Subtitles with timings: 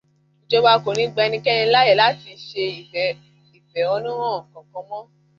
[0.43, 2.63] Ìjọba kò ní gba ẹnikẹ́ni láàyè láti ṣe
[3.61, 5.01] ìfẹ̀hónúhàn kankan mọ́.